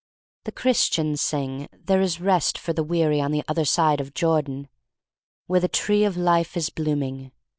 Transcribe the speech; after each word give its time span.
The 0.45 0.51
Christians 0.51 1.21
sing, 1.21 1.67
there 1.85 2.01
is 2.01 2.19
rest 2.19 2.57
for 2.57 2.73
the 2.73 2.81
weary, 2.83 3.21
on 3.21 3.31
the 3.31 3.43
other 3.47 3.65
side 3.65 4.01
of 4.01 4.15
Jordan, 4.15 4.67
where 5.45 5.59
the 5.59 5.67
tree 5.67 6.05
of 6.05 6.17
life 6.17 6.57
is 6.57 6.71
blooming. 6.71 7.31